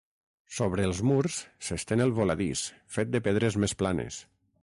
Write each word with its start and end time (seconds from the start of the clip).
Sobre 0.59 0.85
els 0.87 1.01
murs 1.09 1.35
s'estén 1.67 2.01
el 2.07 2.15
voladís 2.21 2.65
fet 2.97 3.11
de 3.17 3.25
pedres 3.29 3.61
més 3.65 3.79
planes. 3.83 4.19